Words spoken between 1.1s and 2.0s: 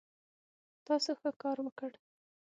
ښه کار وکړ